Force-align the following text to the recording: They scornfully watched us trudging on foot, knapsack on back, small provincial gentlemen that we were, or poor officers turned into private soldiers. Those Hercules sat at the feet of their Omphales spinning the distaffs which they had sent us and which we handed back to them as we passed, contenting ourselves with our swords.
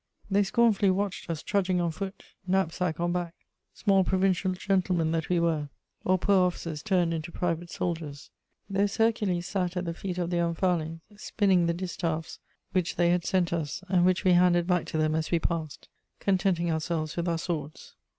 They 0.31 0.41
scornfully 0.41 0.89
watched 0.89 1.29
us 1.29 1.43
trudging 1.43 1.79
on 1.79 1.91
foot, 1.91 2.23
knapsack 2.47 2.99
on 2.99 3.11
back, 3.11 3.35
small 3.75 4.03
provincial 4.03 4.51
gentlemen 4.53 5.11
that 5.11 5.29
we 5.29 5.39
were, 5.39 5.69
or 6.03 6.17
poor 6.17 6.37
officers 6.47 6.81
turned 6.81 7.13
into 7.13 7.31
private 7.31 7.69
soldiers. 7.69 8.31
Those 8.67 8.97
Hercules 8.97 9.45
sat 9.45 9.77
at 9.77 9.85
the 9.85 9.93
feet 9.93 10.17
of 10.17 10.31
their 10.31 10.43
Omphales 10.51 11.01
spinning 11.17 11.67
the 11.67 11.75
distaffs 11.75 12.39
which 12.71 12.95
they 12.95 13.11
had 13.11 13.25
sent 13.25 13.53
us 13.53 13.83
and 13.89 14.03
which 14.03 14.23
we 14.23 14.33
handed 14.33 14.65
back 14.65 14.87
to 14.87 14.97
them 14.97 15.13
as 15.13 15.29
we 15.29 15.37
passed, 15.37 15.87
contenting 16.19 16.71
ourselves 16.71 17.15
with 17.15 17.27
our 17.27 17.37
swords. 17.37 17.93